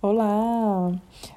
Olá! 0.00 0.92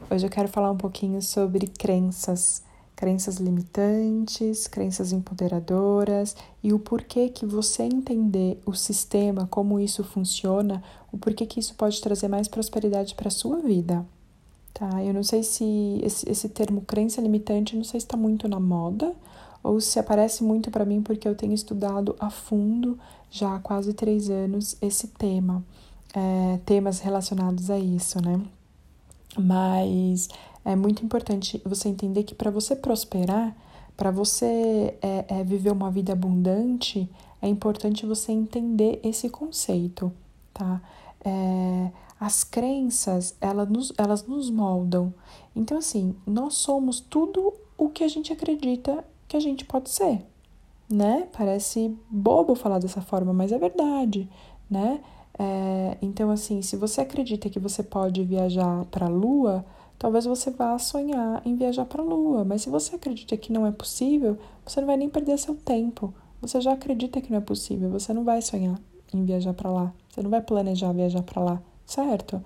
Hoje 0.07 0.27
eu 0.27 0.29
quero 0.29 0.47
falar 0.47 0.69
um 0.69 0.77
pouquinho 0.77 1.19
sobre 1.19 1.65
crenças, 1.65 2.61
crenças 2.95 3.37
limitantes, 3.37 4.67
crenças 4.67 5.11
empoderadoras 5.11 6.35
e 6.61 6.71
o 6.71 6.77
porquê 6.77 7.27
que 7.27 7.43
você 7.43 7.81
entender 7.81 8.61
o 8.63 8.75
sistema, 8.75 9.47
como 9.49 9.79
isso 9.79 10.03
funciona, 10.03 10.83
o 11.11 11.17
porquê 11.17 11.47
que 11.47 11.59
isso 11.59 11.73
pode 11.73 11.99
trazer 11.99 12.27
mais 12.27 12.47
prosperidade 12.47 13.15
para 13.15 13.29
a 13.29 13.31
sua 13.31 13.57
vida. 13.57 14.05
Tá? 14.75 15.03
Eu 15.03 15.11
não 15.15 15.23
sei 15.23 15.41
se 15.41 15.99
esse, 16.03 16.29
esse 16.29 16.47
termo 16.47 16.81
crença 16.81 17.19
limitante, 17.19 17.75
não 17.75 17.83
sei 17.83 17.99
se 17.99 18.05
está 18.05 18.15
muito 18.15 18.47
na 18.47 18.59
moda 18.59 19.11
ou 19.63 19.81
se 19.81 19.97
aparece 19.97 20.43
muito 20.43 20.69
para 20.69 20.85
mim 20.85 21.01
porque 21.01 21.27
eu 21.27 21.33
tenho 21.33 21.53
estudado 21.53 22.15
a 22.19 22.29
fundo 22.29 22.99
já 23.31 23.55
há 23.55 23.59
quase 23.59 23.91
três 23.91 24.29
anos 24.29 24.77
esse 24.79 25.07
tema 25.07 25.63
é, 26.13 26.59
temas 26.65 26.99
relacionados 26.99 27.69
a 27.69 27.79
isso, 27.79 28.21
né? 28.21 28.41
Mas 29.37 30.29
é 30.65 30.75
muito 30.75 31.03
importante 31.03 31.61
você 31.65 31.89
entender 31.89 32.23
que 32.23 32.35
para 32.35 32.51
você 32.51 32.75
prosperar, 32.75 33.55
para 33.95 34.11
você 34.11 34.97
é, 35.01 35.25
é, 35.27 35.43
viver 35.43 35.71
uma 35.71 35.89
vida 35.91 36.13
abundante, 36.13 37.09
é 37.41 37.47
importante 37.47 38.05
você 38.05 38.31
entender 38.31 38.99
esse 39.03 39.29
conceito, 39.29 40.11
tá? 40.53 40.81
É, 41.23 41.91
as 42.19 42.43
crenças, 42.43 43.35
elas 43.41 43.67
nos, 43.69 43.93
elas 43.97 44.25
nos 44.27 44.49
moldam. 44.49 45.13
Então, 45.55 45.77
assim, 45.77 46.15
nós 46.25 46.55
somos 46.55 46.99
tudo 46.99 47.53
o 47.77 47.89
que 47.89 48.03
a 48.03 48.07
gente 48.07 48.31
acredita 48.31 49.03
que 49.27 49.35
a 49.35 49.39
gente 49.39 49.65
pode 49.65 49.89
ser, 49.89 50.23
né? 50.89 51.27
Parece 51.35 51.97
bobo 52.09 52.53
falar 52.53 52.79
dessa 52.79 53.01
forma, 53.01 53.33
mas 53.33 53.51
é 53.51 53.57
verdade, 53.57 54.29
né? 54.69 54.99
É, 55.37 55.97
então, 56.01 56.29
assim, 56.29 56.61
se 56.61 56.75
você 56.75 57.01
acredita 57.01 57.49
que 57.49 57.59
você 57.59 57.83
pode 57.83 58.23
viajar 58.23 58.85
para 58.85 59.05
a 59.05 59.09
Lua, 59.09 59.65
talvez 59.97 60.25
você 60.25 60.51
vá 60.51 60.77
sonhar 60.77 61.41
em 61.45 61.55
viajar 61.55 61.85
para 61.85 62.01
a 62.01 62.05
Lua. 62.05 62.43
Mas 62.43 62.63
se 62.63 62.69
você 62.69 62.95
acredita 62.95 63.37
que 63.37 63.51
não 63.51 63.65
é 63.65 63.71
possível, 63.71 64.37
você 64.65 64.79
não 64.79 64.87
vai 64.87 64.97
nem 64.97 65.09
perder 65.09 65.37
seu 65.37 65.55
tempo. 65.55 66.13
Você 66.41 66.59
já 66.59 66.73
acredita 66.73 67.21
que 67.21 67.31
não 67.31 67.37
é 67.37 67.41
possível, 67.41 67.89
você 67.89 68.13
não 68.13 68.23
vai 68.23 68.41
sonhar 68.41 68.79
em 69.13 69.23
viajar 69.23 69.53
para 69.53 69.69
lá. 69.69 69.93
Você 70.09 70.21
não 70.21 70.29
vai 70.29 70.41
planejar 70.41 70.91
viajar 70.91 71.21
para 71.21 71.41
lá, 71.41 71.61
certo? 71.85 72.43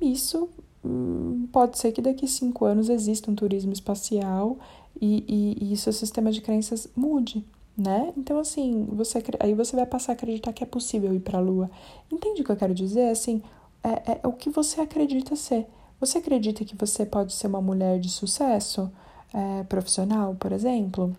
Isso 0.00 0.48
hum, 0.84 1.46
pode 1.52 1.78
ser 1.78 1.92
que 1.92 2.02
daqui 2.02 2.26
cinco 2.26 2.64
anos 2.64 2.88
exista 2.88 3.30
um 3.30 3.34
turismo 3.34 3.72
espacial 3.72 4.58
e, 5.00 5.56
e, 5.60 5.72
e 5.72 5.76
seu 5.76 5.92
sistema 5.92 6.32
de 6.32 6.40
crenças 6.40 6.88
mude 6.96 7.44
né? 7.76 8.12
Então, 8.16 8.38
assim, 8.38 8.86
você, 8.90 9.22
aí 9.38 9.54
você 9.54 9.76
vai 9.76 9.86
passar 9.86 10.12
a 10.12 10.14
acreditar 10.14 10.52
que 10.52 10.64
é 10.64 10.66
possível 10.66 11.14
ir 11.14 11.20
para 11.20 11.38
a 11.38 11.40
Lua. 11.40 11.70
Entende 12.10 12.40
o 12.40 12.44
que 12.44 12.50
eu 12.50 12.56
quero 12.56 12.74
dizer? 12.74 13.10
Assim, 13.10 13.42
é, 13.84 14.18
é 14.22 14.26
o 14.26 14.32
que 14.32 14.48
você 14.48 14.80
acredita 14.80 15.36
ser. 15.36 15.66
Você 16.00 16.18
acredita 16.18 16.64
que 16.64 16.76
você 16.76 17.04
pode 17.04 17.32
ser 17.32 17.46
uma 17.46 17.60
mulher 17.60 17.98
de 17.98 18.08
sucesso 18.08 18.90
é, 19.32 19.62
profissional, 19.64 20.34
por 20.34 20.52
exemplo? 20.52 21.14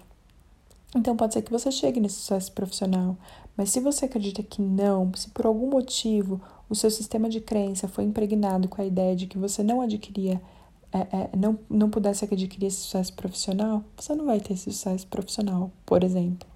Então, 0.96 1.16
pode 1.16 1.34
ser 1.34 1.42
que 1.42 1.52
você 1.52 1.72
chegue 1.72 2.00
nesse 2.00 2.16
sucesso 2.16 2.52
profissional. 2.52 3.16
Mas 3.56 3.70
se 3.72 3.80
você 3.80 4.06
acredita 4.06 4.42
que 4.42 4.62
não, 4.62 5.12
se 5.16 5.30
por 5.30 5.46
algum 5.46 5.70
motivo 5.70 6.42
o 6.70 6.76
seu 6.76 6.92
sistema 6.92 7.30
de 7.30 7.40
crença 7.40 7.88
foi 7.88 8.04
impregnado 8.04 8.68
com 8.68 8.82
a 8.82 8.86
ideia 8.86 9.16
de 9.16 9.26
que 9.26 9.38
você 9.38 9.64
não 9.64 9.82
adquiria 9.82 10.42
é, 10.92 11.00
é, 11.00 11.30
não, 11.36 11.60
não 11.70 11.90
pudesse 11.90 12.26
adquirir 12.26 12.68
esse 12.68 12.78
sucesso 12.78 13.14
profissional, 13.14 13.84
você 13.96 14.16
não 14.16 14.26
vai 14.26 14.40
ter 14.40 14.54
esse 14.54 14.72
sucesso 14.72 15.08
profissional, 15.08 15.72
por 15.86 16.04
exemplo. 16.04 16.48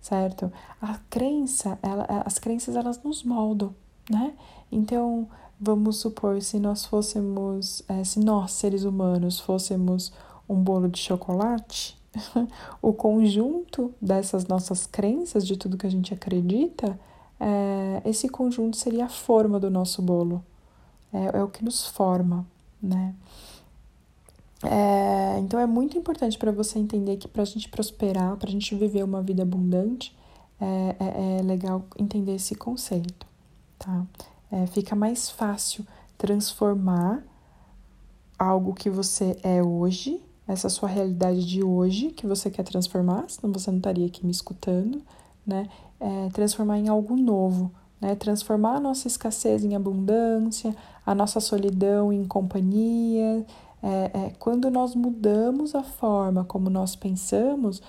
Certo? 0.00 0.52
A 0.80 0.98
crença, 1.10 1.78
ela, 1.82 2.04
as 2.24 2.38
crenças, 2.38 2.76
elas 2.76 3.02
nos 3.02 3.22
moldam, 3.22 3.74
né? 4.08 4.34
Então, 4.70 5.26
vamos 5.58 5.96
supor, 5.96 6.42
se 6.42 6.58
nós 6.58 6.84
fôssemos, 6.84 7.82
é, 7.88 8.04
se 8.04 8.20
nós, 8.20 8.52
seres 8.52 8.84
humanos, 8.84 9.40
fôssemos 9.40 10.12
um 10.48 10.56
bolo 10.56 10.88
de 10.88 10.98
chocolate, 10.98 11.98
o 12.82 12.92
conjunto 12.92 13.94
dessas 14.00 14.46
nossas 14.46 14.86
crenças, 14.86 15.46
de 15.46 15.56
tudo 15.56 15.78
que 15.78 15.86
a 15.86 15.90
gente 15.90 16.12
acredita, 16.12 17.00
é, 17.40 18.02
esse 18.04 18.28
conjunto 18.28 18.76
seria 18.76 19.06
a 19.06 19.08
forma 19.08 19.58
do 19.58 19.70
nosso 19.70 20.02
bolo. 20.02 20.44
É, 21.12 21.38
é 21.38 21.42
o 21.42 21.48
que 21.48 21.64
nos 21.64 21.86
forma 21.86 22.46
né? 22.84 23.14
É, 24.62 25.38
então 25.40 25.60
é 25.60 25.66
muito 25.66 25.98
importante 25.98 26.38
para 26.38 26.50
você 26.50 26.78
entender 26.78 27.16
que 27.16 27.28
para 27.28 27.42
a 27.42 27.46
gente 27.46 27.68
prosperar, 27.68 28.36
para 28.36 28.48
a 28.48 28.52
gente 28.52 28.74
viver 28.74 29.04
uma 29.04 29.20
vida 29.22 29.42
abundante, 29.42 30.16
é, 30.60 30.96
é, 30.98 31.38
é 31.38 31.42
legal 31.42 31.84
entender 31.98 32.34
esse 32.34 32.54
conceito, 32.54 33.26
tá? 33.78 34.06
É, 34.50 34.66
fica 34.66 34.94
mais 34.94 35.28
fácil 35.28 35.84
transformar 36.16 37.22
algo 38.38 38.72
que 38.72 38.88
você 38.88 39.36
é 39.42 39.62
hoje, 39.62 40.22
essa 40.46 40.68
sua 40.68 40.88
realidade 40.88 41.44
de 41.46 41.62
hoje 41.62 42.10
que 42.10 42.26
você 42.26 42.50
quer 42.50 42.62
transformar, 42.62 43.24
senão 43.28 43.52
você 43.52 43.70
não 43.70 43.78
estaria 43.78 44.06
aqui 44.06 44.24
me 44.24 44.32
escutando, 44.32 45.02
né? 45.46 45.68
É, 46.00 46.28
transformar 46.30 46.78
em 46.78 46.88
algo 46.88 47.16
novo, 47.16 47.70
né? 48.04 48.14
Transformar 48.14 48.76
a 48.76 48.80
nossa 48.80 49.08
escassez 49.08 49.64
em 49.64 49.74
abundância, 49.74 50.76
a 51.06 51.14
nossa 51.14 51.40
solidão 51.40 52.12
em 52.12 52.22
companhia. 52.26 53.46
É, 53.82 54.10
é, 54.12 54.32
quando 54.38 54.70
nós 54.70 54.94
mudamos 54.94 55.74
a 55.74 55.82
forma 55.82 56.44
como 56.44 56.68
nós 56.68 56.94
pensamos, 56.94 57.80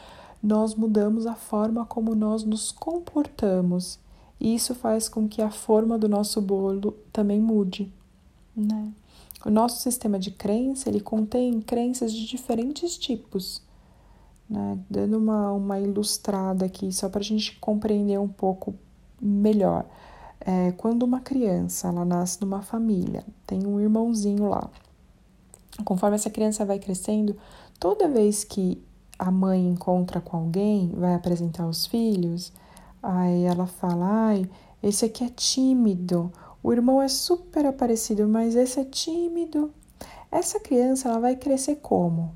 nós 0.41 0.73
mudamos 0.73 1.27
a 1.27 1.35
forma 1.35 1.85
como 1.85 2.15
nós 2.15 2.45
nos 2.45 2.71
comportamos. 2.71 3.99
E 4.39 4.55
isso 4.55 4.73
faz 4.73 5.09
com 5.09 5.27
que 5.27 5.41
a 5.41 5.51
forma 5.51 5.97
do 5.97 6.07
nosso 6.07 6.41
bolo 6.41 6.93
também 7.11 7.41
mude, 7.41 7.91
né? 8.55 8.93
O 9.45 9.49
nosso 9.49 9.81
sistema 9.81 10.17
de 10.17 10.31
crença, 10.31 10.89
ele 10.89 11.01
contém 11.01 11.59
crenças 11.59 12.13
de 12.13 12.25
diferentes 12.25 12.97
tipos, 12.97 13.61
né? 14.49 14.79
Dando 14.89 15.17
uma, 15.17 15.51
uma 15.51 15.79
ilustrada 15.79 16.65
aqui, 16.65 16.89
só 16.93 17.09
para 17.09 17.19
a 17.19 17.23
gente 17.23 17.57
compreender 17.59 18.17
um 18.17 18.29
pouco 18.29 18.75
melhor. 19.21 19.85
É, 20.39 20.71
quando 20.73 21.03
uma 21.03 21.21
criança 21.21 21.87
ela 21.87 22.05
nasce 22.05 22.39
numa 22.41 22.61
família, 22.61 23.23
tem 23.47 23.65
um 23.65 23.79
irmãozinho 23.79 24.47
lá. 24.47 24.69
Conforme 25.83 26.15
essa 26.15 26.29
criança 26.29 26.65
vai 26.65 26.79
crescendo, 26.79 27.35
toda 27.79 28.07
vez 28.07 28.43
que 28.43 28.81
a 29.17 29.31
mãe 29.31 29.67
encontra 29.67 30.21
com 30.21 30.37
alguém, 30.37 30.91
vai 30.95 31.15
apresentar 31.15 31.67
os 31.67 31.85
filhos, 31.85 32.51
aí 33.01 33.43
ela 33.43 33.65
fala: 33.65 34.05
ai, 34.29 34.49
esse 34.83 35.05
aqui 35.05 35.23
é 35.23 35.29
tímido, 35.29 36.31
o 36.61 36.71
irmão 36.71 37.01
é 37.01 37.07
super 37.07 37.65
aparecido, 37.65 38.27
mas 38.27 38.55
esse 38.55 38.79
é 38.79 38.83
tímido. 38.83 39.71
Essa 40.31 40.59
criança 40.59 41.09
ela 41.09 41.19
vai 41.19 41.35
crescer 41.35 41.77
como? 41.77 42.33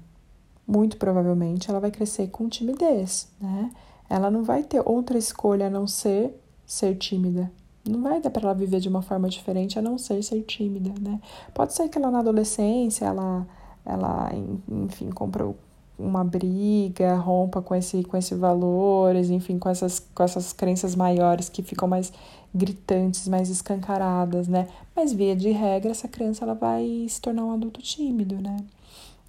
Muito 0.66 0.98
provavelmente 0.98 1.70
ela 1.70 1.80
vai 1.80 1.92
crescer 1.92 2.28
com 2.28 2.48
timidez, 2.48 3.28
né? 3.40 3.72
Ela 4.10 4.32
não 4.32 4.44
vai 4.44 4.64
ter 4.64 4.82
outra 4.86 5.18
escolha 5.18 5.68
a 5.68 5.70
não 5.70 5.86
ser 5.86 6.40
ser 6.70 6.96
tímida. 6.96 7.52
Não 7.84 8.04
vai 8.04 8.22
dar 8.22 8.30
para 8.30 8.44
ela 8.44 8.54
viver 8.54 8.80
de 8.80 8.88
uma 8.88 9.02
forma 9.02 9.28
diferente 9.28 9.80
a 9.80 9.82
não 9.82 9.98
ser 9.98 10.22
ser 10.24 10.42
tímida, 10.44 10.94
né? 11.02 11.20
Pode 11.54 11.74
ser 11.74 11.90
que 11.90 11.98
ela 11.98 12.12
na 12.12 12.20
adolescência, 12.20 13.06
ela, 13.06 13.48
ela 13.84 14.30
enfim, 14.68 15.10
compra 15.10 15.52
uma 15.98 16.24
briga, 16.24 17.16
rompa 17.16 17.62
com 17.62 17.74
esse 17.74 18.04
com 18.04 18.16
esses 18.16 18.38
valores, 18.38 19.32
enfim, 19.32 19.58
com 19.58 19.68
essas 19.68 20.00
com 20.14 20.24
essas 20.24 20.54
crenças 20.54 20.96
maiores 20.96 21.50
que 21.50 21.64
ficam 21.64 21.88
mais 21.88 22.14
gritantes, 22.54 23.28
mais 23.28 23.50
escancaradas, 23.50 24.48
né? 24.48 24.68
Mas 24.96 25.12
via 25.12 25.36
de 25.36 25.50
regra, 25.50 25.92
essa 25.92 26.08
criança 26.08 26.46
ela 26.46 26.54
vai 26.54 27.08
se 27.10 27.20
tornar 27.20 27.44
um 27.46 27.52
adulto 27.52 27.82
tímido, 27.82 28.36
né? 28.36 28.58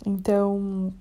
Então, 0.05 0.93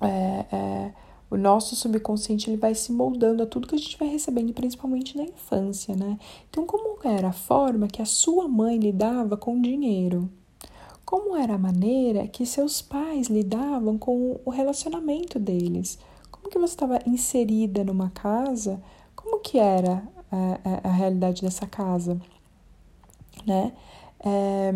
é, 0.00 0.44
é 0.52 0.92
o 1.30 1.36
nosso 1.36 1.76
subconsciente 1.76 2.48
ele 2.48 2.56
vai 2.56 2.74
se 2.74 2.90
moldando 2.90 3.42
a 3.42 3.46
tudo 3.46 3.68
que 3.68 3.74
a 3.74 3.78
gente 3.78 3.98
vai 3.98 4.08
recebendo, 4.08 4.52
principalmente 4.52 5.16
na 5.16 5.24
infância, 5.24 5.94
né? 5.94 6.18
Então, 6.48 6.64
como 6.64 6.98
era 7.04 7.28
a 7.28 7.32
forma 7.32 7.86
que 7.86 8.00
a 8.00 8.06
sua 8.06 8.48
mãe 8.48 8.78
lidava 8.78 9.36
com 9.36 9.60
dinheiro? 9.60 10.28
Como 11.04 11.36
era 11.36 11.54
a 11.54 11.58
maneira 11.58 12.26
que 12.26 12.44
seus 12.44 12.82
pais 12.82 13.28
lidavam 13.28 13.96
com 13.98 14.40
o 14.44 14.50
relacionamento 14.50 15.38
deles? 15.38 15.98
Como 16.30 16.48
que 16.48 16.58
você 16.58 16.74
estava 16.74 16.98
inserida 17.06 17.84
numa 17.84 18.10
casa? 18.10 18.80
Como 19.14 19.40
que 19.40 19.58
era 19.58 20.02
a, 20.30 20.86
a, 20.86 20.88
a 20.88 20.92
realidade 20.92 21.42
dessa 21.42 21.66
casa? 21.66 22.20
Né? 23.46 23.72
É, 24.20 24.72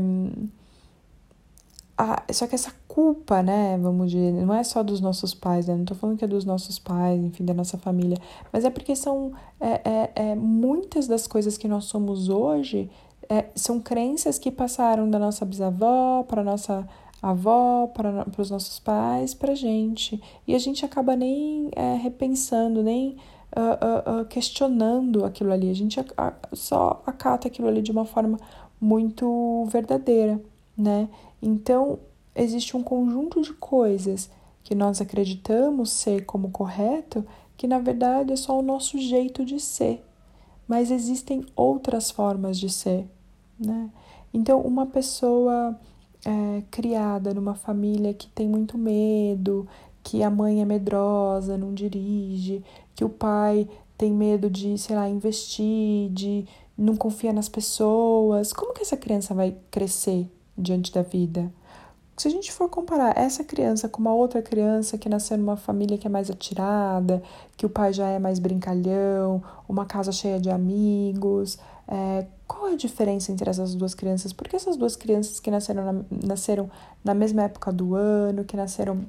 a, 1.97 2.23
só 2.33 2.47
que 2.47 2.55
essa 2.55 2.73
culpa, 2.89 3.43
né, 3.43 3.79
vamos 3.79 4.11
dizer, 4.11 4.33
não 4.33 4.55
é 4.55 4.65
só 4.65 4.83
dos 4.83 5.01
nossos 5.01 5.35
pais, 5.35 5.67
né? 5.67 5.75
Não 5.77 5.85
tô 5.85 5.95
falando 5.95 6.19
que 6.19 6.25
é 6.25 6.29
dos 6.29 6.45
nossos 6.45 6.79
pais, 6.79 7.23
enfim, 7.23 7.45
da 7.45 7.55
nossa 7.55 7.79
família, 7.79 8.19
mas 8.53 8.65
é 8.65 8.71
porque 8.71 8.97
são 8.97 9.33
é, 9.61 9.81
é, 9.85 10.13
é 10.15 10.35
muitas 10.35 11.07
das 11.07 11.27
coisas 11.27 11.57
que 11.57 11.69
nós 11.69 11.85
somos 11.85 12.29
hoje 12.29 12.91
é, 13.29 13.47
são 13.55 13.81
crenças 13.81 14.39
que 14.39 14.51
passaram 14.51 15.09
da 15.09 15.19
nossa 15.19 15.45
bisavó 15.45 16.23
para 16.25 16.43
nossa 16.43 16.87
avó, 17.23 17.87
para 17.87 18.27
os 18.37 18.51
nossos 18.51 18.79
pais, 18.81 19.33
para 19.33 19.55
gente. 19.55 20.21
E 20.47 20.55
a 20.55 20.59
gente 20.59 20.85
acaba 20.85 21.15
nem 21.15 21.71
é, 21.77 21.95
repensando, 21.95 22.83
nem 22.83 23.17
uh, 23.57 24.17
uh, 24.17 24.23
uh, 24.23 24.25
questionando 24.25 25.25
aquilo 25.25 25.53
ali. 25.53 25.71
A 25.71 25.75
gente 25.75 26.01
só 26.53 27.01
acata 27.07 27.47
aquilo 27.47 27.69
ali 27.69 27.81
de 27.81 27.93
uma 27.93 28.05
forma 28.05 28.39
muito 28.81 29.65
verdadeira 29.67 30.41
né? 30.77 31.09
Então, 31.43 31.99
existe 32.37 32.77
um 32.77 32.83
conjunto 32.83 33.43
de 33.43 33.53
coisas 33.53 34.31
que 34.63 34.77
nós 34.77 35.01
acreditamos 35.01 35.91
ser 35.91 36.25
como 36.25 36.51
correto, 36.51 37.27
que 37.57 37.67
na 37.67 37.81
verdade 37.81 38.33
é 38.33 38.37
só 38.37 38.57
o 38.59 38.63
nosso 38.63 38.97
jeito 38.99 39.45
de 39.45 39.59
ser. 39.59 40.05
Mas 40.69 40.93
existem 40.93 41.45
outras 41.57 42.11
formas 42.13 42.59
de 42.59 42.71
ser, 42.71 43.09
né? 43.59 43.91
Então, 44.33 44.61
uma 44.61 44.87
pessoa 44.87 45.79
é, 46.25 46.63
criada 46.71 47.35
numa 47.35 47.55
família 47.55 48.15
que 48.15 48.29
tem 48.29 48.49
muito 48.49 48.79
medo, 48.79 49.69
que 50.03 50.23
a 50.23 50.31
mãe 50.31 50.63
é 50.63 50.65
medrosa, 50.65 51.59
não 51.59 51.75
dirige, 51.75 52.65
que 52.95 53.05
o 53.05 53.09
pai 53.09 53.69
tem 53.99 54.13
medo 54.13 54.49
de, 54.49 54.79
sei 54.79 54.97
lá, 54.97 55.09
investir, 55.09 56.09
de 56.11 56.47
não 56.79 56.97
confia 56.97 57.33
nas 57.33 57.49
pessoas, 57.49 58.53
como 58.53 58.73
que 58.73 58.83
essa 58.83 58.97
criança 58.97 59.35
vai 59.35 59.55
crescer 59.71 60.31
diante 60.57 60.93
da 60.93 61.03
vida? 61.03 61.51
Se 62.17 62.29
a 62.29 62.31
gente 62.31 62.53
for 62.53 62.69
comparar 62.69 63.17
essa 63.17 63.43
criança 63.43 63.89
com 63.89 64.01
uma 64.01 64.15
outra 64.15 64.43
criança 64.43 64.99
que 64.99 65.09
nasceu 65.09 65.37
numa 65.39 65.57
família 65.57 65.97
que 65.97 66.07
é 66.07 66.11
mais 66.11 66.31
atirada, 66.31 67.23
que 67.57 67.65
o 67.65 67.71
pai 67.71 67.93
já 67.93 68.07
é 68.09 68.19
mais 68.19 68.39
brincalhão, 68.39 69.43
uma 69.69 69.87
casa 69.87 70.13
cheia 70.13 70.39
de 70.39 70.51
amigos, 70.51 71.59
é, 71.89 72.27
qual 72.47 72.69
é 72.69 72.75
a 72.75 72.77
diferença 72.77 73.33
entre 73.33 73.49
essas 73.49 73.75
duas 73.75 73.95
crianças? 73.95 74.33
Porque 74.33 74.55
essas 74.55 74.77
duas 74.77 74.95
crianças 74.95 75.41
que 75.41 75.51
nasceram 75.51 75.85
na, 75.85 76.05
nasceram 76.25 76.71
na 77.03 77.15
mesma 77.15 77.43
época 77.43 77.73
do 77.73 77.95
ano, 77.95 78.45
que 78.45 78.57
nasceram 78.57 79.05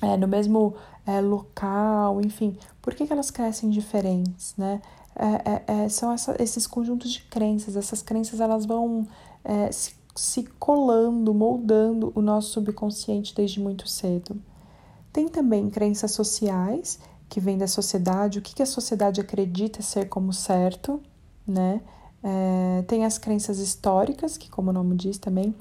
é, 0.00 0.16
no 0.16 0.28
mesmo 0.28 0.74
é, 1.06 1.20
local, 1.20 2.20
enfim, 2.20 2.56
por 2.80 2.94
que, 2.94 3.06
que 3.06 3.12
elas 3.12 3.30
crescem 3.30 3.68
diferentes, 3.68 4.54
né? 4.56 4.80
É, 5.14 5.72
é, 5.72 5.84
é 5.84 5.88
são 5.88 6.10
essa, 6.12 6.34
esses 6.42 6.66
conjuntos 6.66 7.10
de 7.10 7.22
crenças, 7.24 7.76
essas 7.76 8.00
crenças 8.00 8.40
elas 8.40 8.64
vão 8.64 9.06
é, 9.44 9.70
se 9.70 9.94
se 10.14 10.44
colando, 10.58 11.32
moldando 11.32 12.12
o 12.14 12.20
nosso 12.20 12.50
subconsciente 12.50 13.34
desde 13.34 13.60
muito 13.60 13.88
cedo. 13.88 14.36
Tem 15.12 15.28
também 15.28 15.70
crenças 15.70 16.12
sociais, 16.12 16.98
que 17.28 17.40
vêm 17.40 17.56
da 17.56 17.66
sociedade, 17.66 18.38
o 18.38 18.42
que, 18.42 18.62
a 18.62 18.66
sociedade 18.66 19.20
acredita 19.20 19.80
ser 19.80 20.08
como 20.08 20.32
certo, 20.32 21.00
né? 21.46 21.80
É, 22.22 22.82
tem 22.86 23.04
as 23.04 23.18
crenças 23.18 23.58
históricas, 23.58 24.36
que, 24.36 24.50
como 24.50 24.70
o 24.70 24.72
nome 24.72 24.94
diz 24.94 25.18
também, 25.18 25.54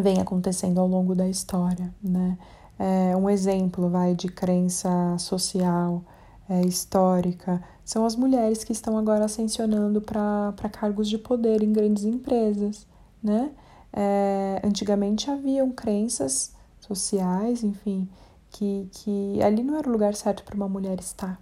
vem 0.00 0.20
acontecendo 0.20 0.80
ao 0.80 0.88
longo 0.88 1.14
da 1.14 1.28
história, 1.28 1.94
né? 2.02 2.38
É, 2.78 3.16
um 3.16 3.28
exemplo, 3.28 3.88
vai, 3.88 4.14
de 4.14 4.28
crença 4.28 5.16
social, 5.18 6.02
é, 6.48 6.62
histórica, 6.62 7.62
são 7.84 8.04
as 8.04 8.16
mulheres 8.16 8.64
que 8.64 8.72
estão 8.72 8.98
agora 8.98 9.26
ascensionando 9.26 10.00
para 10.00 10.68
cargos 10.72 11.08
de 11.08 11.18
poder 11.18 11.62
em 11.62 11.72
grandes 11.72 12.04
empresas 12.04 12.86
né? 13.26 13.50
É, 13.92 14.60
antigamente 14.62 15.30
haviam 15.30 15.70
crenças 15.72 16.54
sociais, 16.80 17.64
enfim, 17.64 18.08
que, 18.50 18.88
que 18.92 19.42
ali 19.42 19.64
não 19.64 19.76
era 19.76 19.88
o 19.88 19.92
lugar 19.92 20.14
certo 20.14 20.44
para 20.44 20.54
uma 20.54 20.68
mulher 20.68 21.00
estar, 21.00 21.40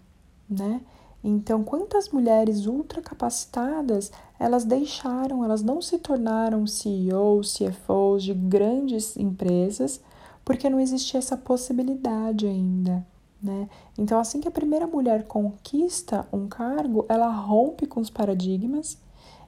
né? 0.49 0.81
Então, 1.23 1.65
quantas 1.65 2.11
mulheres 2.11 2.67
ultracapacitadas 2.67 4.13
elas 4.39 4.65
deixaram, 4.65 5.45
elas 5.45 5.63
não 5.63 5.81
se 5.81 5.99
tornaram 5.99 6.67
CEOs, 6.67 7.57
CFOs 7.57 8.25
de 8.25 8.35
grandes 8.35 9.17
empresas, 9.17 10.01
porque 10.45 10.69
não 10.69 10.81
existia 10.81 11.19
essa 11.19 11.37
possibilidade 11.37 12.47
ainda, 12.47 13.07
né? 13.43 13.69
Então, 13.99 14.19
assim 14.19 14.41
que 14.41 14.49
a 14.49 14.51
primeira 14.51 14.87
mulher 14.87 15.25
conquista 15.25 16.27
um 16.33 16.47
cargo, 16.47 17.05
ela 17.09 17.29
rompe 17.29 17.87
com 17.87 18.01
os 18.01 18.11
paradigmas 18.11 18.99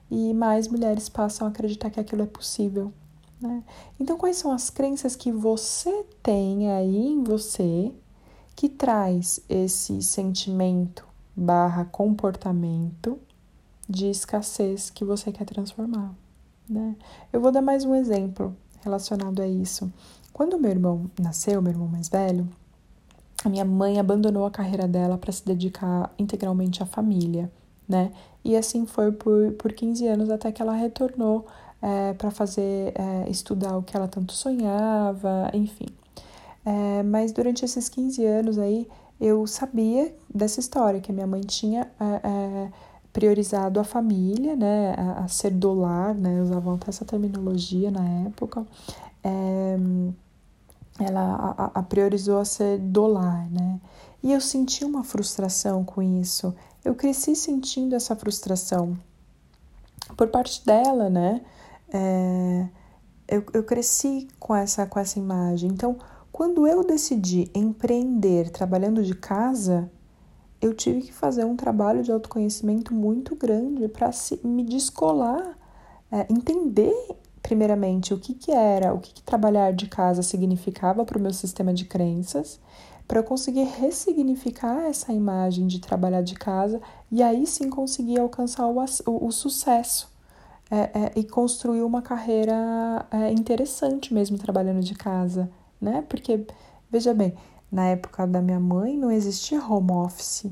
e 0.09 0.33
mais 0.33 0.67
mulheres 0.67 1.09
passam 1.09 1.47
a 1.47 1.49
acreditar 1.49 1.89
que 1.89 1.99
aquilo 1.99 2.23
é 2.23 2.27
possível. 2.27 2.91
Né? 3.39 3.63
Então, 3.99 4.17
quais 4.17 4.37
são 4.37 4.51
as 4.51 4.69
crenças 4.69 5.15
que 5.15 5.31
você 5.31 6.05
tem 6.23 6.71
aí 6.71 7.07
em 7.07 7.23
você 7.23 7.93
que 8.55 8.67
traz 8.67 9.39
esse 9.47 10.01
sentimento 10.01 11.05
barra 11.35 11.85
comportamento 11.85 13.19
de 13.87 14.09
escassez 14.09 14.89
que 14.89 15.05
você 15.05 15.31
quer 15.31 15.45
transformar? 15.45 16.15
Né? 16.67 16.95
Eu 17.31 17.39
vou 17.39 17.51
dar 17.51 17.61
mais 17.61 17.85
um 17.85 17.93
exemplo 17.93 18.55
relacionado 18.81 19.41
a 19.41 19.47
isso. 19.47 19.91
Quando 20.33 20.59
meu 20.59 20.71
irmão 20.71 21.09
nasceu, 21.19 21.61
meu 21.61 21.71
irmão 21.71 21.87
mais 21.87 22.09
velho, 22.09 22.47
a 23.45 23.49
minha 23.49 23.65
mãe 23.65 23.99
abandonou 23.99 24.45
a 24.45 24.51
carreira 24.51 24.87
dela 24.87 25.17
para 25.17 25.31
se 25.31 25.45
dedicar 25.45 26.11
integralmente 26.17 26.81
à 26.81 26.85
família 26.85 27.51
né? 27.87 28.11
E 28.43 28.55
assim 28.55 28.85
foi 28.85 29.11
por, 29.11 29.51
por 29.53 29.73
15 29.73 30.07
anos 30.07 30.29
até 30.29 30.51
que 30.51 30.61
ela 30.61 30.73
retornou 30.73 31.45
é, 31.81 32.13
para 32.13 32.31
fazer 32.31 32.93
é, 32.95 33.29
estudar 33.29 33.77
o 33.77 33.83
que 33.83 33.95
ela 33.95 34.07
tanto 34.07 34.33
sonhava, 34.33 35.49
enfim. 35.53 35.87
É, 36.65 37.03
mas 37.03 37.31
durante 37.31 37.63
esses 37.63 37.87
15 37.87 38.25
anos 38.25 38.57
aí, 38.57 38.87
eu 39.19 39.47
sabia 39.47 40.13
dessa 40.33 40.59
história, 40.59 40.99
que 40.99 41.11
a 41.11 41.13
minha 41.13 41.27
mãe 41.27 41.41
tinha 41.41 41.89
é, 41.99 42.27
é, 42.27 42.71
priorizado 43.11 43.79
a 43.79 43.83
família, 43.83 44.55
né, 44.55 44.93
a, 44.97 45.23
a, 45.23 45.27
ser 45.27 45.51
dolar, 45.51 46.13
né, 46.13 46.41
usavam 46.41 46.75
até 46.75 46.89
essa 46.89 47.05
terminologia 47.05 47.89
na 47.89 48.03
época, 48.27 48.65
é, 49.23 49.77
ela 50.99 51.55
a, 51.57 51.79
a 51.79 51.83
priorizou 51.83 52.39
a 52.39 52.45
ser 52.45 52.77
dolar, 52.77 53.49
né, 53.49 53.79
e 54.21 54.31
eu 54.33 54.41
senti 54.41 54.83
uma 54.83 55.03
frustração 55.03 55.83
com 55.83 56.01
isso, 56.01 56.53
eu 56.83 56.95
cresci 56.95 57.35
sentindo 57.35 57.95
essa 57.95 58.15
frustração 58.15 58.97
por 60.15 60.27
parte 60.29 60.65
dela, 60.65 61.09
né? 61.09 61.41
É, 61.91 62.67
eu, 63.27 63.43
eu 63.53 63.63
cresci 63.63 64.27
com 64.39 64.55
essa, 64.55 64.85
com 64.85 64.99
essa 64.99 65.19
imagem. 65.19 65.69
Então, 65.69 65.97
quando 66.31 66.67
eu 66.67 66.83
decidi 66.83 67.49
empreender 67.53 68.49
trabalhando 68.49 69.03
de 69.03 69.15
casa, 69.15 69.91
eu 70.61 70.73
tive 70.73 71.01
que 71.01 71.13
fazer 71.13 71.45
um 71.45 71.55
trabalho 71.55 72.03
de 72.03 72.11
autoconhecimento 72.11 72.93
muito 72.93 73.35
grande 73.35 73.87
para 73.87 74.09
me 74.43 74.63
descolar, 74.63 75.57
é, 76.11 76.25
entender 76.31 76.93
primeiramente 77.41 78.13
o 78.13 78.19
que, 78.19 78.33
que 78.33 78.51
era, 78.51 78.93
o 78.93 78.99
que, 78.99 79.13
que 79.13 79.23
trabalhar 79.23 79.71
de 79.71 79.87
casa 79.87 80.21
significava 80.21 81.05
para 81.05 81.17
o 81.17 81.21
meu 81.21 81.33
sistema 81.33 81.73
de 81.73 81.85
crenças 81.85 82.59
para 83.07 83.19
eu 83.19 83.23
conseguir 83.23 83.63
ressignificar 83.63 84.83
essa 84.83 85.13
imagem 85.13 85.65
de 85.65 85.79
trabalhar 85.79 86.21
de 86.21 86.35
casa 86.35 86.81
e 87.11 87.23
aí 87.23 87.47
sim 87.47 87.69
conseguir 87.69 88.19
alcançar 88.19 88.67
o, 88.67 88.75
o, 89.05 89.27
o 89.27 89.31
sucesso 89.31 90.11
é, 90.69 90.75
é, 90.77 91.11
e 91.15 91.23
construir 91.23 91.81
uma 91.81 92.01
carreira 92.01 93.05
é, 93.09 93.31
interessante 93.31 94.13
mesmo 94.13 94.37
trabalhando 94.37 94.81
de 94.81 94.93
casa, 94.93 95.49
né? 95.79 96.03
Porque, 96.09 96.45
veja 96.91 97.13
bem, 97.13 97.33
na 97.71 97.85
época 97.85 98.27
da 98.27 98.41
minha 98.41 98.59
mãe 98.59 98.97
não 98.97 99.09
existia 99.09 99.63
home 99.65 99.91
office. 99.91 100.47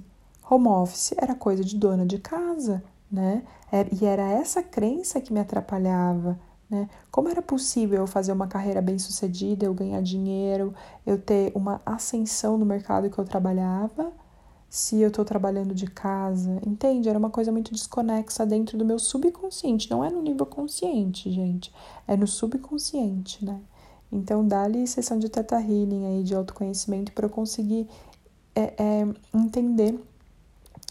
Home 0.50 0.68
office 0.68 1.14
era 1.18 1.36
coisa 1.36 1.64
de 1.64 1.76
dona 1.76 2.06
de 2.06 2.20
casa, 2.20 2.82
né? 3.12 3.44
É, 3.72 3.86
e 3.92 4.06
era 4.06 4.24
essa 4.24 4.64
crença 4.64 5.20
que 5.20 5.34
me 5.34 5.40
atrapalhava, 5.40 6.40
né? 6.70 6.90
Como 7.12 7.30
era 7.30 7.42
possível 7.42 8.00
eu 8.00 8.08
fazer 8.08 8.32
uma 8.32 8.48
carreira 8.48 8.82
bem 8.82 8.98
sucedida, 8.98 9.66
eu 9.66 9.74
ganhar 9.74 10.02
dinheiro, 10.02 10.74
eu 11.06 11.18
ter 11.18 11.52
uma 11.56 11.82
ascensão 11.86 12.58
no 12.58 12.66
mercado 12.66 13.10
que 13.10 13.20
eu 13.20 13.26
trabalhava, 13.26 14.12
se 14.70 15.00
eu 15.00 15.10
estou 15.10 15.24
trabalhando 15.24 15.74
de 15.74 15.88
casa? 15.88 16.60
Entende? 16.66 17.08
Era 17.08 17.20
uma 17.20 17.30
coisa 17.30 17.52
muito 17.52 17.72
desconexa 17.72 18.46
dentro 18.46 18.78
do 18.78 18.86
meu 18.86 19.00
subconsciente. 19.00 19.90
Não 19.90 20.04
é 20.04 20.10
no 20.10 20.22
nível 20.22 20.46
consciente, 20.46 21.32
gente. 21.32 21.74
É 22.08 22.18
no 22.18 22.28
subconsciente, 22.28 23.46
né? 23.46 23.62
Então, 24.12 24.48
dá-lhe 24.48 24.88
sessão 24.88 25.20
de 25.20 25.30
teta 25.30 25.60
healing 25.60 26.06
aí, 26.06 26.24
de 26.24 26.36
autoconhecimento, 26.36 27.12
para 27.12 27.26
eu 27.26 27.30
conseguir 27.30 27.88
é, 28.56 28.74
é, 28.78 29.08
entender 29.34 30.00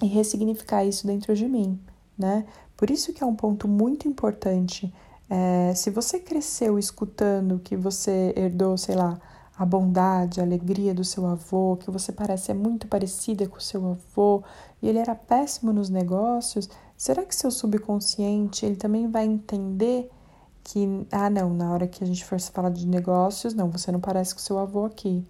e 0.03 0.07
ressignificar 0.07 0.85
isso 0.85 1.07
dentro 1.07 1.35
de 1.35 1.49
mim, 1.49 1.79
né? 2.19 2.45
Por 2.77 2.91
isso 2.91 3.13
que 3.13 3.23
é 3.23 3.27
um 3.27 3.35
ponto 3.35 3.69
muito 3.69 4.09
importante 4.09 4.93
é, 5.29 5.75
se 5.75 5.91
você 5.91 6.19
cresceu 6.19 6.79
escutando 6.79 7.59
que 7.59 7.77
você 7.77 8.33
herdou, 8.37 8.77
sei 8.77 8.95
lá, 8.95 9.19
a 9.57 9.65
bondade, 9.65 10.41
a 10.41 10.45
alegria 10.45 10.93
do 10.95 11.05
seu 11.05 11.27
avô, 11.27 11.77
que 11.77 11.91
você 11.91 12.13
parece 12.13 12.47
ser 12.47 12.55
muito 12.55 12.87
parecida 12.89 13.47
com 13.47 13.59
o 13.59 13.61
seu 13.61 13.87
avô 13.91 14.43
e 14.83 14.89
ele 14.89 14.99
era 14.99 15.15
péssimo 15.15 15.73
nos 15.73 15.89
negócios, 15.89 16.69
será 16.97 17.25
que 17.25 17.35
seu 17.35 17.51
subconsciente 17.51 18.67
ele 18.67 18.77
também 18.77 19.09
vai 19.09 19.25
entender 19.25 20.11
que, 20.63 21.07
ah, 21.13 21.31
não, 21.31 21.53
na 21.55 21.73
hora 21.73 21.87
que 21.87 22.03
a 22.03 22.07
gente 22.07 22.25
for 22.25 22.41
falar 22.41 22.71
de 22.71 22.87
negócios, 22.87 23.55
não, 23.55 23.71
você 23.71 23.93
não 23.93 24.01
parece 24.01 24.35
com 24.35 24.41
seu 24.41 24.59
avô 24.59 24.87
aqui? 24.87 25.25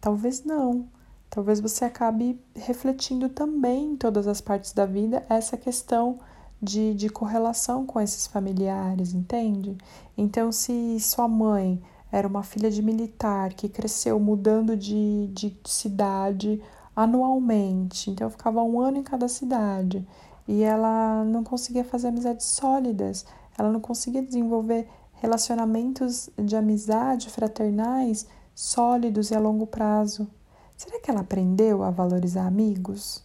Talvez 0.00 0.44
não. 0.44 0.88
Talvez 1.28 1.60
você 1.60 1.84
acabe 1.84 2.38
refletindo 2.54 3.28
também 3.28 3.92
em 3.92 3.96
todas 3.96 4.26
as 4.26 4.40
partes 4.40 4.72
da 4.72 4.86
vida 4.86 5.24
essa 5.28 5.56
questão 5.56 6.18
de, 6.62 6.94
de 6.94 7.08
correlação 7.08 7.84
com 7.84 8.00
esses 8.00 8.26
familiares, 8.26 9.12
entende? 9.12 9.76
Então, 10.16 10.52
se 10.52 11.00
sua 11.00 11.26
mãe 11.26 11.82
era 12.10 12.28
uma 12.28 12.42
filha 12.42 12.70
de 12.70 12.82
militar 12.82 13.52
que 13.54 13.68
cresceu 13.68 14.20
mudando 14.20 14.76
de, 14.76 15.26
de 15.28 15.56
cidade 15.64 16.62
anualmente, 16.94 18.10
então 18.10 18.30
ficava 18.30 18.62
um 18.62 18.80
ano 18.80 18.98
em 18.98 19.02
cada 19.02 19.26
cidade 19.26 20.06
e 20.46 20.62
ela 20.62 21.24
não 21.24 21.42
conseguia 21.42 21.84
fazer 21.84 22.08
amizades 22.08 22.46
sólidas, 22.46 23.24
ela 23.58 23.70
não 23.70 23.80
conseguia 23.80 24.22
desenvolver 24.22 24.88
relacionamentos 25.14 26.28
de 26.36 26.54
amizade 26.54 27.30
fraternais 27.30 28.26
sólidos 28.54 29.30
e 29.30 29.34
a 29.34 29.40
longo 29.40 29.66
prazo. 29.66 30.28
Será 30.76 31.00
que 31.00 31.10
ela 31.10 31.20
aprendeu 31.20 31.82
a 31.82 31.90
valorizar 31.90 32.46
amigos? 32.46 33.24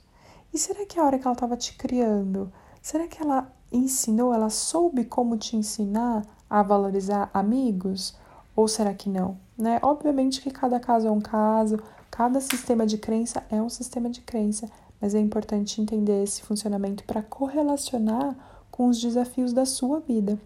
E 0.54 0.58
será 0.58 0.86
que 0.86 1.00
a 1.00 1.04
hora 1.04 1.20
que 1.20 1.28
ela 1.28 1.34
estava 1.34 1.58
te 1.58 1.76
criando, 1.76 2.52
será 2.88 3.06
que 3.06 3.22
ela 3.22 3.52
ensinou, 3.70 4.34
ela 4.34 4.50
soube 4.50 5.04
como 5.04 5.36
te 5.36 5.58
ensinar 5.58 6.26
a 6.50 6.64
valorizar 6.64 7.30
amigos? 7.34 8.16
Ou 8.56 8.66
será 8.66 8.94
que 8.94 9.10
não? 9.10 9.38
Né? 9.58 9.78
Obviamente 9.82 10.42
que 10.42 10.50
cada 10.50 10.80
caso 10.80 11.06
é 11.06 11.12
um 11.12 11.20
caso, 11.20 11.78
cada 12.10 12.40
sistema 12.40 12.88
de 12.88 12.98
crença 12.98 13.44
é 13.50 13.62
um 13.62 13.68
sistema 13.68 14.10
de 14.10 14.22
crença, 14.22 14.72
mas 15.02 15.14
é 15.14 15.20
importante 15.20 15.82
entender 15.82 16.24
esse 16.24 16.42
funcionamento 16.44 17.04
para 17.04 17.22
correlacionar 17.22 18.34
com 18.72 18.88
os 18.88 19.02
desafios 19.02 19.52
da 19.52 19.66
sua 19.66 20.00
vida. 20.00 20.40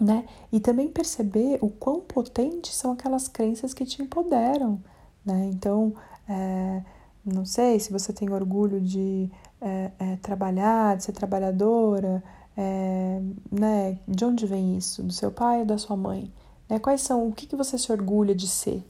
Né? 0.00 0.26
E 0.50 0.58
também 0.58 0.88
perceber 0.88 1.58
o 1.60 1.68
quão 1.68 2.00
potentes 2.00 2.74
são 2.74 2.92
aquelas 2.92 3.28
crenças 3.28 3.74
que 3.74 3.84
te 3.84 4.02
empoderam, 4.02 4.80
né? 5.24 5.50
Então, 5.52 5.94
é, 6.26 6.82
não 7.24 7.44
sei 7.44 7.78
se 7.78 7.92
você 7.92 8.12
tem 8.12 8.30
orgulho 8.30 8.80
de 8.80 9.30
é, 9.64 9.90
é, 9.98 10.16
trabalhar, 10.16 10.94
de 10.94 11.04
ser 11.04 11.12
trabalhadora, 11.12 12.22
é, 12.54 13.18
né? 13.50 13.98
De 14.06 14.22
onde 14.22 14.44
vem 14.44 14.76
isso? 14.76 15.02
Do 15.02 15.12
seu 15.12 15.30
pai 15.30 15.60
ou 15.60 15.64
da 15.64 15.78
sua 15.78 15.96
mãe? 15.96 16.30
Né? 16.68 16.78
Quais 16.78 17.00
são, 17.00 17.26
o 17.26 17.32
que, 17.32 17.46
que 17.46 17.56
você 17.56 17.78
se 17.78 17.90
orgulha 17.90 18.34
de 18.34 18.46
ser? 18.46 18.86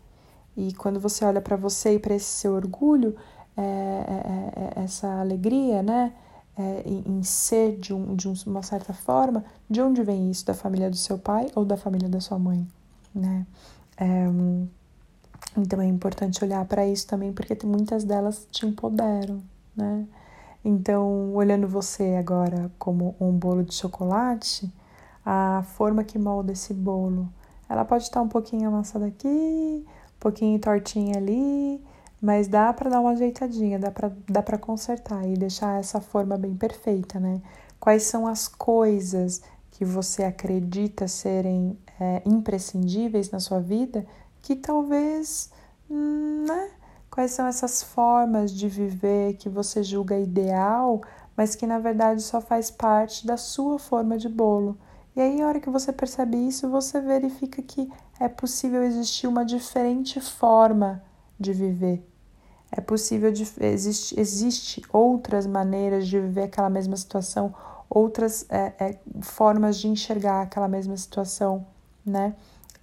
E 0.57 0.75
quando 0.75 0.99
você 0.99 1.25
olha 1.25 1.41
para 1.41 1.57
você 1.57 1.95
e 1.95 1.99
para 2.01 2.15
esse 2.15 2.27
seu 2.27 2.55
orgulho, 2.55 3.15
é, 3.57 3.63
é, 3.63 4.83
essa 4.83 5.21
alegria, 5.21 5.81
né? 5.83 6.13
Em, 6.87 7.19
em, 7.19 7.23
ser 7.25 7.77
de, 7.81 7.93
um, 7.93 8.15
de 8.15 8.29
uma 8.47 8.63
certa 8.63 8.93
forma, 8.93 9.45
de 9.69 9.83
onde 9.83 10.05
vem 10.05 10.31
isso? 10.31 10.47
Da 10.47 10.55
família 10.55 10.89
do 10.89 10.97
seu 10.97 11.19
pai 11.19 11.49
ou 11.53 11.65
da 11.65 11.77
família 11.77 12.09
da 12.09 12.21
sua 12.21 12.39
mãe, 12.39 12.65
né? 13.13 13.45
Então 15.57 15.81
é 15.81 15.87
importante 15.87 16.45
olhar 16.45 16.65
para 16.67 16.87
isso 16.87 17.09
também, 17.09 17.33
porque 17.33 17.59
muitas 17.67 18.05
delas 18.05 18.47
te 18.53 18.65
empoderam, 18.67 19.43
né? 19.75 20.07
Então, 20.65 21.35
olhando 21.35 21.69
você 21.69 22.17
agora 22.19 22.71
como 22.79 23.15
um 23.21 23.31
bolo 23.33 23.63
de 23.63 23.75
chocolate, 23.75 24.73
a 25.25 25.63
forma 25.75 26.03
que 26.05 26.19
molda 26.19 26.53
esse 26.53 26.73
bolo, 26.73 27.29
ela 27.69 27.85
pode 27.85 28.05
estar 28.05 28.23
um 28.23 28.29
pouquinho 28.29 28.69
amassada 28.69 29.07
aqui, 29.07 29.29
um 29.29 29.85
pouquinho 30.19 30.59
tortinha 30.59 31.19
ali, 31.19 31.83
mas 32.21 32.49
dá 32.49 32.73
para 32.73 32.89
dar 32.89 33.01
uma 33.01 33.11
ajeitadinha, 33.11 33.79
dá 33.79 33.91
para 33.91 34.11
dá 34.29 34.43
para 34.43 34.57
consertar 34.57 35.29
e 35.29 35.35
deixar 35.35 35.79
essa 35.79 36.01
forma 36.01 36.39
bem 36.39 36.55
perfeita, 36.55 37.21
né? 37.21 37.43
Quais 37.79 38.05
são 38.05 38.27
as 38.27 38.49
coisas 38.49 39.43
que 39.71 39.85
você 39.85 40.25
acredita 40.25 41.07
serem 41.07 41.77
é, 42.01 42.23
imprescindíveis 42.25 43.31
na 43.31 43.41
sua 43.41 43.61
vida 43.61 44.07
que 44.41 44.57
talvez, 44.57 45.51
né? 45.91 46.71
Quais 47.15 47.31
são 47.31 47.47
essas 47.47 47.81
formas 47.81 48.51
de 48.51 48.69
viver 48.69 49.35
que 49.35 49.49
você 49.49 49.85
julga 49.85 50.19
ideal, 50.19 51.01
mas 51.37 51.55
que 51.55 51.65
na 51.65 51.79
verdade 51.79 52.21
só 52.21 52.41
faz 52.41 52.73
parte 52.73 53.25
da 53.25 53.37
sua 53.37 53.79
forma 53.79 54.19
de 54.19 54.29
bolo? 54.29 54.77
E 55.15 55.21
aí, 55.21 55.41
a 55.41 55.47
hora 55.47 55.61
que 55.61 55.71
você 55.71 55.93
percebe 55.93 56.37
isso, 56.37 56.69
você 56.69 57.01
verifica 57.01 57.63
que 57.63 57.89
é 58.19 58.27
possível 58.27 58.83
existir 58.83 59.29
uma 59.29 59.45
diferente 59.45 60.21
forma 60.21 61.05
de 61.39 61.53
viver. 61.53 62.05
É 62.73 62.81
possível, 62.81 63.33
existe, 63.61 64.19
existe 64.19 64.83
outras 64.93 65.47
maneiras 65.47 66.09
de 66.09 66.19
viver 66.19 66.43
aquela 66.43 66.69
mesma 66.69 66.97
situação, 66.97 67.55
outras 67.89 68.45
é, 68.51 68.73
é, 68.77 68.99
formas 69.21 69.79
de 69.79 69.87
enxergar 69.87 70.43
aquela 70.43 70.67
mesma 70.67 70.97
situação, 70.97 71.65
né? 72.05 72.35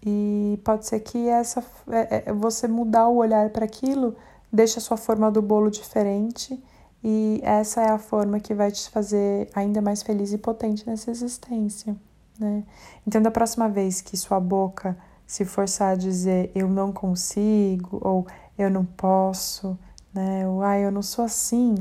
E 0.04 0.60
pode 0.64 0.88
ser 0.88 1.00
que 1.02 1.28
essa 1.28 1.64
é, 1.90 2.24
é, 2.30 2.34
você 2.34 2.68
mudar 2.68 3.08
o 3.08 3.18
olhar 3.18 3.50
para 3.52 3.66
aquilo 3.66 4.16
deixa 4.52 4.80
a 4.80 4.82
sua 4.82 4.98
forma 4.98 5.32
do 5.32 5.42
bolo 5.42 5.70
diferente 5.70 6.62
e 7.04 7.40
essa 7.44 7.82
é 7.82 7.90
a 7.90 7.98
forma 7.98 8.40
que 8.40 8.54
vai 8.54 8.72
te 8.72 8.90
fazer 8.90 9.50
ainda 9.56 9.82
mais 9.82 10.04
feliz 10.04 10.34
e 10.34 10.38
potente 10.38 10.88
nessa 10.88 11.10
existência, 11.10 11.96
né? 12.38 12.64
Então, 13.08 13.22
da 13.22 13.32
próxima 13.32 13.70
vez 13.70 14.02
que 14.02 14.18
sua 14.18 14.40
boca 14.40 14.98
se 15.26 15.46
forçar 15.46 15.94
a 15.94 15.96
dizer 15.96 16.52
eu 16.54 16.68
não 16.68 16.92
consigo 16.92 18.00
ou 18.02 18.28
eu 18.58 18.70
não 18.70 18.86
posso, 18.86 19.78
né? 20.14 20.48
Ou 20.48 20.62
ah, 20.62 20.78
eu 20.78 20.92
não 20.92 21.02
sou 21.02 21.26
assim. 21.26 21.76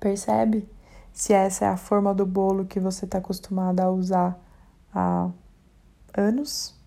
Percebe 0.00 0.68
se 1.12 1.32
essa 1.32 1.66
é 1.66 1.68
a 1.68 1.76
forma 1.76 2.14
do 2.14 2.24
bolo 2.24 2.64
que 2.64 2.80
você 2.80 3.04
está 3.04 3.18
acostumada 3.18 3.84
a 3.84 3.90
usar 3.90 4.38
há 4.94 5.28
anos 6.14 6.78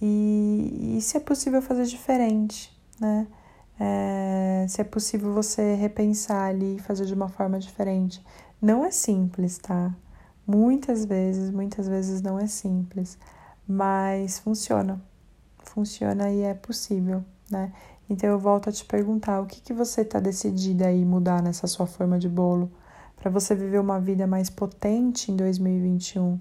e, 0.00 0.96
e 0.96 1.00
se 1.00 1.16
é 1.16 1.20
possível 1.20 1.62
fazer 1.62 1.84
diferente, 1.84 2.76
né? 3.00 3.26
É, 3.78 4.66
se 4.68 4.80
é 4.80 4.84
possível 4.84 5.32
você 5.32 5.74
repensar 5.74 6.48
ali 6.48 6.76
e 6.76 6.78
fazer 6.78 7.04
de 7.04 7.14
uma 7.14 7.28
forma 7.28 7.58
diferente. 7.58 8.24
Não 8.60 8.84
é 8.84 8.90
simples, 8.90 9.58
tá? 9.58 9.94
Muitas 10.46 11.04
vezes, 11.04 11.50
muitas 11.50 11.86
vezes 11.88 12.22
não 12.22 12.38
é 12.38 12.46
simples, 12.46 13.18
mas 13.66 14.38
funciona. 14.38 15.02
Funciona 15.58 16.30
e 16.30 16.42
é 16.42 16.54
possível, 16.54 17.24
né? 17.50 17.72
Então 18.08 18.30
eu 18.30 18.38
volto 18.38 18.68
a 18.68 18.72
te 18.72 18.84
perguntar, 18.84 19.40
o 19.40 19.46
que, 19.46 19.60
que 19.60 19.72
você 19.72 20.02
está 20.02 20.20
decidida 20.20 20.86
aí 20.86 21.04
mudar 21.04 21.42
nessa 21.42 21.66
sua 21.66 21.86
forma 21.86 22.18
de 22.18 22.28
bolo 22.28 22.70
para 23.16 23.30
você 23.30 23.54
viver 23.54 23.80
uma 23.80 23.98
vida 24.00 24.26
mais 24.26 24.48
potente 24.48 25.32
em 25.32 25.36
2021? 25.36 26.38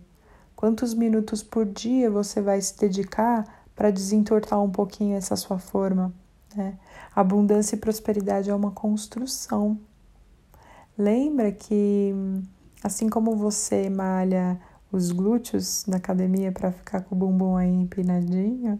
Quantos 0.55 0.93
minutos 0.93 1.43
por 1.43 1.65
dia 1.65 2.09
você 2.09 2.41
vai 2.41 2.61
se 2.61 2.77
dedicar 2.77 3.45
para 3.75 3.91
desentortar 3.91 4.61
um 4.61 4.69
pouquinho 4.69 5.17
essa 5.17 5.35
sua 5.35 5.59
forma? 5.59 6.13
Né? 6.55 6.77
Abundância 7.13 7.75
e 7.75 7.79
prosperidade 7.79 8.49
é 8.49 8.55
uma 8.55 8.71
construção. 8.71 9.77
Lembra 10.97 11.51
que, 11.51 12.13
assim 12.81 13.09
como 13.09 13.35
você 13.35 13.89
malha 13.89 14.59
os 14.91 15.11
glúteos 15.11 15.85
na 15.87 15.97
academia 15.97 16.53
para 16.53 16.71
ficar 16.71 17.01
com 17.01 17.15
o 17.15 17.17
bumbum 17.17 17.57
aí 17.57 17.69
empinadinho, 17.69 18.79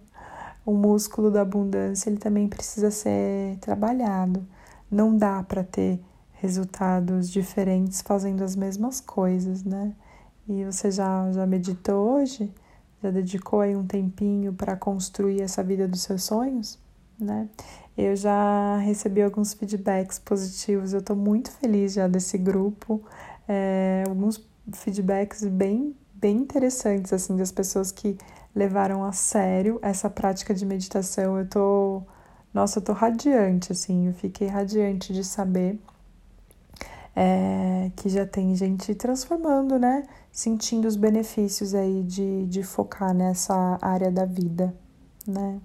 o 0.65 0.73
músculo 0.73 1.29
da 1.29 1.41
abundância 1.41 2.09
ele 2.09 2.17
também 2.17 2.47
precisa 2.47 2.89
ser 2.89 3.57
trabalhado. 3.59 4.47
Não 4.89 5.15
dá 5.15 5.43
para 5.43 5.63
ter 5.63 5.99
resultados 6.33 7.29
diferentes 7.29 8.01
fazendo 8.01 8.43
as 8.43 8.55
mesmas 8.55 9.01
coisas, 9.01 9.63
né? 9.63 9.93
E 10.47 10.63
você 10.63 10.91
já, 10.91 11.31
já 11.31 11.45
meditou 11.45 12.15
hoje? 12.15 12.51
Já 13.01 13.09
dedicou 13.09 13.61
aí 13.61 13.75
um 13.75 13.85
tempinho 13.85 14.53
para 14.53 14.75
construir 14.75 15.41
essa 15.41 15.63
vida 15.63 15.87
dos 15.87 16.01
seus 16.01 16.23
sonhos? 16.23 16.79
Né? 17.19 17.49
Eu 17.97 18.15
já 18.15 18.77
recebi 18.77 19.21
alguns 19.21 19.53
feedbacks 19.53 20.19
positivos, 20.19 20.93
eu 20.93 20.99
estou 20.99 21.15
muito 21.15 21.51
feliz 21.51 21.93
já 21.93 22.07
desse 22.07 22.37
grupo. 22.37 23.01
É, 23.47 24.03
alguns 24.07 24.45
feedbacks 24.73 25.45
bem, 25.45 25.95
bem 26.13 26.37
interessantes, 26.37 27.13
assim, 27.13 27.37
das 27.37 27.51
pessoas 27.51 27.91
que 27.91 28.17
levaram 28.55 29.03
a 29.03 29.11
sério 29.11 29.79
essa 29.81 30.09
prática 30.09 30.53
de 30.53 30.65
meditação. 30.65 31.39
Eu 31.39 31.47
tô, 31.47 32.03
nossa, 32.53 32.79
eu 32.79 32.83
tô 32.83 32.93
radiante, 32.93 33.71
assim, 33.71 34.07
eu 34.07 34.13
fiquei 34.13 34.47
radiante 34.47 35.13
de 35.13 35.23
saber 35.23 35.79
é, 37.15 37.91
que 37.95 38.09
já 38.09 38.25
tem 38.25 38.55
gente 38.55 38.93
transformando, 38.93 39.79
né? 39.79 40.03
Sentindo 40.31 40.87
os 40.87 40.95
benefícios 40.97 41.73
aí 41.73 42.03
de, 42.03 42.45
de 42.47 42.61
focar 42.61 43.13
nessa 43.13 43.77
área 43.81 44.11
da 44.11 44.25
vida, 44.25 44.75
né? 45.25 45.59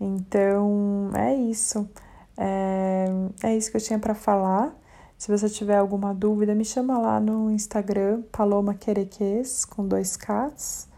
Então, 0.00 1.10
é 1.14 1.34
isso. 1.34 1.88
É, 2.36 3.06
é 3.42 3.56
isso 3.56 3.70
que 3.70 3.76
eu 3.76 3.80
tinha 3.80 3.98
para 3.98 4.14
falar. 4.14 4.74
Se 5.18 5.30
você 5.30 5.48
tiver 5.48 5.76
alguma 5.76 6.14
dúvida, 6.14 6.54
me 6.54 6.64
chama 6.64 6.98
lá 6.98 7.18
no 7.18 7.50
Instagram, 7.50 8.22
Paloma 8.32 8.74
Quereques, 8.74 9.64
com 9.64 9.86
dois 9.86 10.16
Ks. 10.16 10.88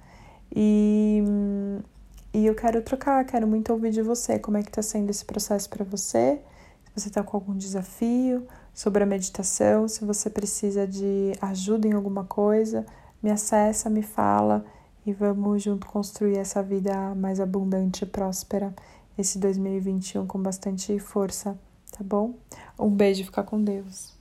E, 0.54 1.22
e 2.34 2.46
eu 2.46 2.54
quero 2.54 2.82
trocar, 2.82 3.24
quero 3.24 3.46
muito 3.46 3.72
ouvir 3.72 3.90
de 3.90 4.02
você, 4.02 4.38
como 4.38 4.56
é 4.56 4.62
que 4.62 4.70
tá 4.70 4.82
sendo 4.82 5.10
esse 5.10 5.24
processo 5.24 5.68
para 5.70 5.84
você, 5.84 6.40
se 6.86 7.02
você 7.02 7.10
tá 7.10 7.22
com 7.22 7.36
algum 7.36 7.54
desafio, 7.56 8.46
sobre 8.78 9.02
a 9.02 9.06
meditação, 9.06 9.88
se 9.88 10.04
você 10.04 10.30
precisa 10.30 10.86
de 10.86 11.32
ajuda 11.40 11.88
em 11.88 11.94
alguma 11.94 12.22
coisa, 12.22 12.86
me 13.20 13.28
acessa, 13.28 13.90
me 13.90 14.02
fala 14.02 14.64
e 15.04 15.12
vamos 15.12 15.64
junto 15.64 15.84
construir 15.84 16.38
essa 16.38 16.62
vida 16.62 17.12
mais 17.16 17.40
abundante 17.40 18.04
e 18.04 18.06
próspera 18.06 18.72
esse 19.18 19.36
2021 19.40 20.28
com 20.28 20.40
bastante 20.40 20.96
força, 21.00 21.58
tá 21.90 22.04
bom? 22.04 22.34
Um 22.78 22.88
beijo, 22.88 23.24
fica 23.24 23.42
com 23.42 23.60
Deus. 23.60 24.17